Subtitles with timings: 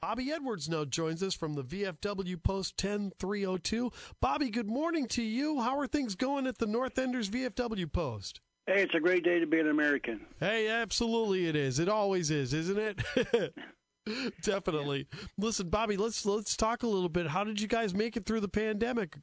[0.00, 3.90] Bobby Edwards now joins us from the VFW Post 10302.
[4.20, 5.60] Bobby, good morning to you.
[5.60, 8.40] How are things going at the North Enders VFW Post?
[8.68, 10.24] Hey, it's a great day to be an American.
[10.38, 11.80] Hey, absolutely it is.
[11.80, 13.54] It always is, isn't it?
[14.42, 15.08] Definitely.
[15.36, 17.26] Listen, Bobby, let's let's talk a little bit.
[17.26, 19.16] How did you guys make it through the pandemic?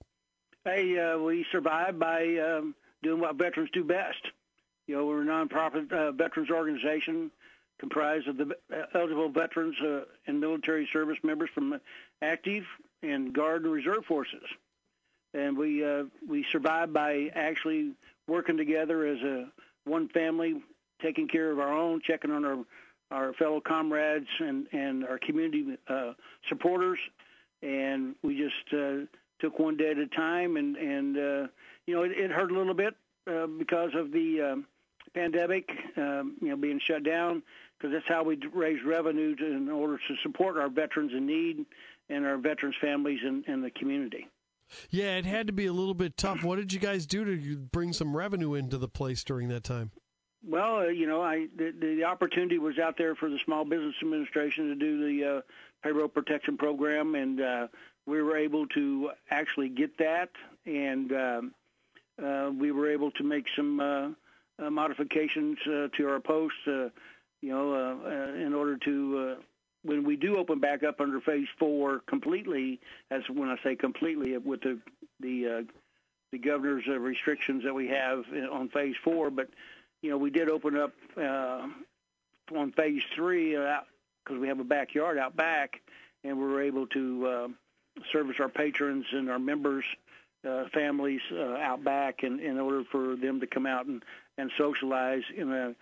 [0.66, 4.28] Hey, uh, we survived by um, doing what veterans do best.
[4.88, 7.32] You know, we're a nonprofit uh, veterans organization
[7.80, 8.56] comprised of the
[8.94, 11.80] eligible veterans uh, and military service members from
[12.22, 12.64] active
[13.04, 14.44] and guard and reserve forces.
[15.34, 17.92] And we uh, we survived by actually
[18.28, 19.52] working together as a
[19.84, 20.62] one family,
[21.02, 22.58] taking care of our own, checking on our
[23.12, 26.14] our fellow comrades and and our community uh,
[26.48, 27.00] supporters,
[27.62, 29.06] and we just uh,
[29.40, 30.56] took one day at a time.
[30.56, 31.48] And and uh,
[31.86, 32.96] you know it, it hurt a little bit
[33.30, 34.68] uh, because of the um,
[35.16, 37.42] pandemic, um, you know, being shut down
[37.78, 41.66] because that's how we raise revenue to, in order to support our veterans in need
[42.10, 44.28] and our veterans' families and, and the community.
[44.90, 46.44] Yeah, it had to be a little bit tough.
[46.44, 49.92] What did you guys do to bring some revenue into the place during that time?
[50.48, 53.96] Well, uh, you know, I the, the opportunity was out there for the Small Business
[54.02, 55.42] Administration to do the uh,
[55.84, 57.68] payroll protection program, and uh,
[58.06, 60.30] we were able to actually get that,
[60.66, 61.54] and um,
[62.24, 64.16] uh, we were able to make some
[64.60, 66.68] uh, modifications uh, to our posts.
[66.68, 66.90] Uh,
[67.42, 69.42] you know, uh, uh, in order to uh,
[69.84, 72.80] when we do open back up under phase four completely,
[73.12, 74.80] as when I say completely, with the
[75.20, 75.68] the
[76.32, 79.50] the governor's restrictions that we have on phase four, but
[80.02, 85.36] you know we did open up on phase three because we have a backyard out
[85.36, 85.82] back,
[86.24, 87.54] and we were able to
[88.12, 89.86] service our patrons and our members.
[90.46, 94.04] Uh, families uh, out back, and in order for them to come out and,
[94.38, 95.76] and socialize in a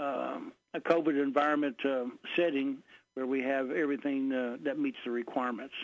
[0.00, 2.78] um, a COVID environment uh, setting
[3.14, 5.74] where we have everything uh, that meets the requirements.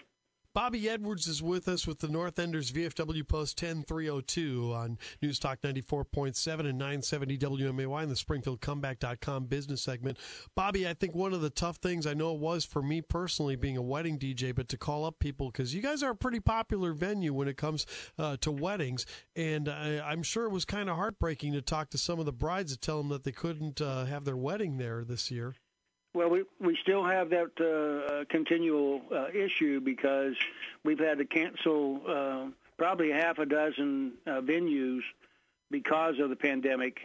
[0.55, 5.63] Bobby Edwards is with us with the North Enders VFW Post 10302 on News Talk
[5.63, 10.19] 94.7 and 970 WMAY in the SpringfieldComeback.com business segment.
[10.55, 13.57] Bobby, I think one of the tough things I know it was for me personally
[13.57, 16.41] being a wedding DJ, but to call up people because you guys are a pretty
[16.41, 17.87] popular venue when it comes
[18.19, 19.07] uh, to weddings.
[19.35, 22.33] And I, am sure it was kind of heartbreaking to talk to some of the
[22.33, 25.55] brides to tell them that they couldn't uh, have their wedding there this year.
[26.15, 30.35] Well, we we still have that uh, uh, continual uh, issue because
[30.85, 32.47] we've had to cancel uh,
[32.77, 35.01] probably half a dozen uh, venues
[35.71, 36.99] because of the pandemic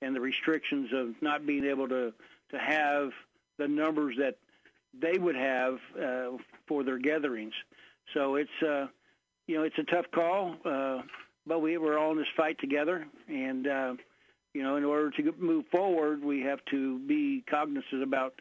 [0.00, 2.14] and the restrictions of not being able to
[2.52, 3.10] to have
[3.58, 4.38] the numbers that
[4.98, 6.30] they would have uh,
[6.66, 7.52] for their gatherings.
[8.14, 8.50] So it's
[9.46, 10.56] you know it's a tough call,
[11.46, 13.66] but we we're all in this fight together, and
[14.54, 18.40] you know in order to move forward, we have to be cognizant about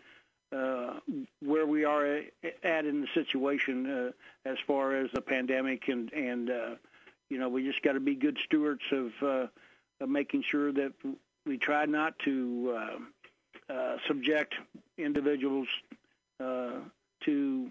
[0.54, 1.00] uh,
[1.42, 2.22] where we are
[2.64, 4.12] at in the situation uh,
[4.50, 6.76] as far as the pandemic and and uh,
[7.30, 9.48] you know we just got to be good stewards of, uh,
[10.00, 10.94] of making sure that
[11.46, 14.56] we try not to uh, uh, subject
[14.98, 15.68] individuals
[16.40, 16.80] uh,
[17.26, 17.70] to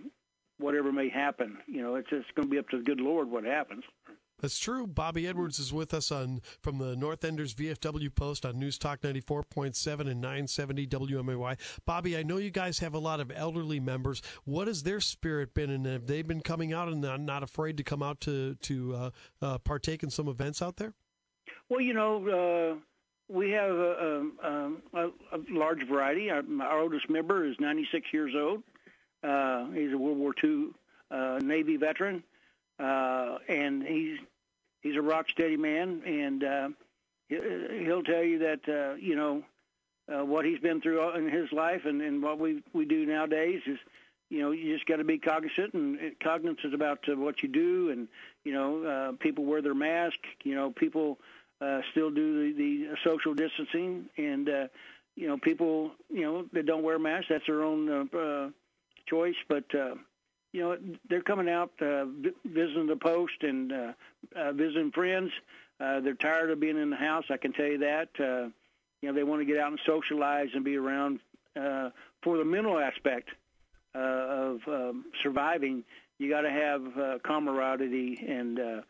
[0.59, 1.59] whatever may happen.
[1.66, 3.84] You know, it's it's going to be up to the good Lord what happens.
[4.42, 4.88] That's true.
[4.88, 9.00] Bobby Edwards is with us on from the North Enders VFW Post on News Talk
[9.00, 11.56] 94.7 and 970 WMAY.
[11.86, 14.20] Bobby, I know you guys have a lot of elderly members.
[14.44, 17.84] What has their spirit been, and have they been coming out and not afraid to
[17.84, 19.10] come out to to uh,
[19.41, 20.92] uh, partake in some events out there?
[21.69, 22.28] Well, you know.
[22.28, 22.81] Uh,
[23.28, 26.28] we have a, a, a, a large variety.
[26.31, 28.62] Our, our, oldest member is 96 years old.
[29.25, 30.66] Uh, he's a World War II
[31.10, 32.25] uh, Navy veteran,
[32.78, 34.19] uh, and he's
[34.82, 36.69] he's a rock steady man, and uh,
[37.28, 39.43] he'll tell you that uh, you know
[40.12, 43.62] uh, what he's been through in his life, and, and what we we do nowadays
[43.66, 43.78] is
[44.28, 47.91] you know you just got to be cognizant and cognizant about uh, what you do,
[47.91, 48.09] and
[48.44, 51.19] you know uh, people wear their mask, you know people
[51.60, 54.66] uh, still do the, the social distancing, and uh,
[55.16, 58.49] you know people you know that don't wear masks that's their own uh, uh,
[59.06, 59.94] choice, but uh,
[60.52, 60.76] you know,
[61.08, 62.04] they're coming out uh,
[62.44, 63.93] visiting the post and uh,
[64.37, 65.31] uh, visiting friends.
[65.81, 67.25] Uh, they're tired of being in the house.
[67.31, 68.08] I can tell you that.
[68.19, 68.49] Uh,
[69.00, 71.19] you know, they want to get out and socialize and be around
[71.60, 71.90] uh,
[72.22, 73.31] for the mental aspect
[73.94, 75.84] uh, of um, surviving.
[76.19, 78.81] You got to have uh, camaraderie and uh,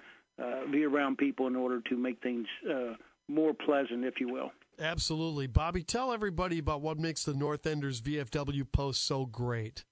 [0.43, 2.94] uh, be around people in order to make things uh,
[3.29, 4.53] more pleasant, if you will.
[4.79, 5.82] Absolutely, Bobby.
[5.82, 9.85] Tell everybody about what makes the North Enders VFW Post so great.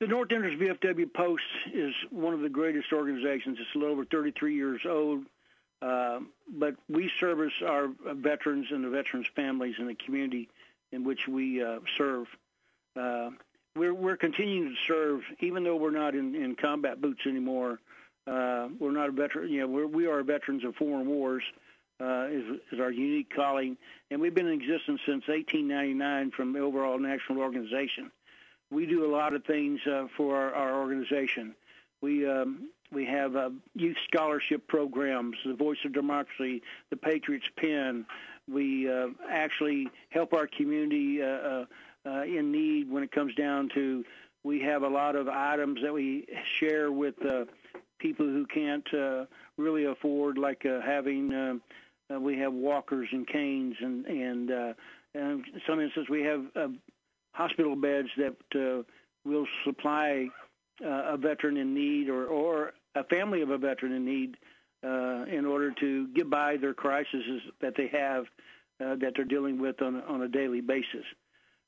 [0.00, 1.42] The North Enders VFW Post
[1.74, 3.58] is one of the greatest organizations.
[3.60, 5.24] It's a little over 33 years old,
[5.82, 10.48] uh, but we service our veterans and the veterans' families in the community
[10.92, 12.28] in which we uh, serve.
[12.94, 13.30] Uh,
[13.74, 17.80] we're we're continuing to serve, even though we're not in, in combat boots anymore.
[18.24, 19.50] Uh, we're not a veteran.
[19.50, 21.42] You know, we're, we are veterans of foreign wars.
[22.00, 23.76] Uh, is, is our unique calling,
[24.12, 28.12] and we've been in existence since 1899 from the overall national organization.
[28.70, 31.54] We do a lot of things uh, for our, our organization.
[32.00, 38.06] We um, we have uh, youth scholarship programs, the Voice of Democracy, the Patriots Pen.
[38.50, 41.64] We uh, actually help our community uh, uh,
[42.06, 44.04] uh, in need when it comes down to.
[44.42, 46.26] We have a lot of items that we
[46.58, 47.16] share with
[47.98, 48.86] people who can't
[49.56, 51.60] really afford, like having.
[52.08, 54.50] We have walkers and canes, and and,
[55.14, 56.46] and some instances we have
[57.38, 58.82] hospital beds that uh,
[59.24, 60.26] will supply
[60.84, 64.36] uh, a veteran in need or or a family of a veteran in need
[64.84, 68.24] uh, in order to get by their crises that they have
[68.80, 71.04] that they're dealing with on on a daily basis.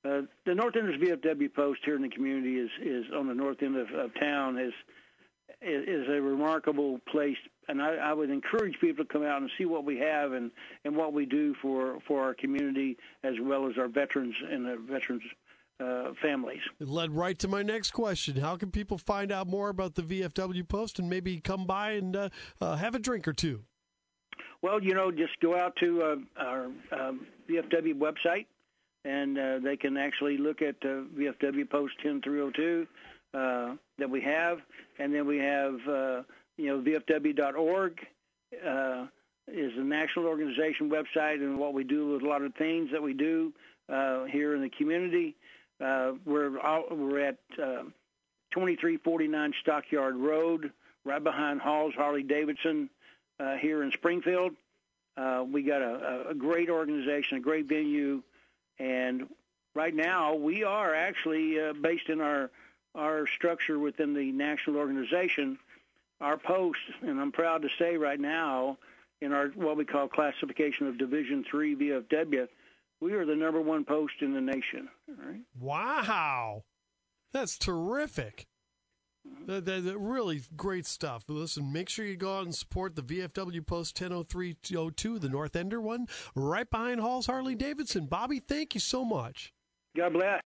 [0.04, 3.62] Uh, the North Enders VFW post here in the community is is on the north
[3.62, 4.72] end of, of town is
[5.62, 7.36] is a remarkable place,
[7.68, 10.50] and I, I would encourage people to come out and see what we have and,
[10.84, 14.76] and what we do for, for our community as well as our veterans and the
[14.76, 15.22] veterans
[15.80, 16.60] uh, families.
[16.78, 18.36] It led right to my next question.
[18.36, 22.14] How can people find out more about the VFW Post and maybe come by and
[22.14, 22.28] uh,
[22.60, 23.62] uh, have a drink or two?
[24.62, 28.46] Well, you know, just go out to uh, our um, VFW website,
[29.04, 32.86] and uh, they can actually look at uh, VFW Post 10302
[33.32, 34.58] uh, that we have,
[34.98, 36.22] and then we have uh,
[36.58, 37.98] you know VFW.org
[38.66, 39.06] uh,
[39.48, 43.02] is a national organization website, and what we do with a lot of things that
[43.02, 43.52] we do
[43.88, 45.36] uh, here in the community.
[45.80, 47.84] Uh, we're all, we're at uh,
[48.52, 50.72] 2349 Stockyard Road,
[51.04, 52.90] right behind Hall's Harley Davidson
[53.38, 54.52] uh, here in Springfield.
[55.16, 58.22] Uh, we got a, a great organization, a great venue,
[58.78, 59.28] and
[59.74, 62.50] right now we are actually uh, based in our
[62.96, 65.58] our structure within the national organization.
[66.20, 68.78] Our post, and I'm proud to say right now,
[69.20, 72.48] in our what we call classification of Division Three VFW,
[73.00, 74.88] we are the number one post in the nation.
[75.08, 75.40] Right?
[75.58, 76.64] Wow,
[77.32, 78.46] that's terrific.
[79.46, 81.24] That, that, that, really great stuff.
[81.28, 85.80] Listen, make sure you go out and support the VFW Post 100302, the North Ender
[85.80, 88.06] one, right behind Hall's Harley Davidson.
[88.06, 89.52] Bobby, thank you so much.
[89.96, 90.38] God bless.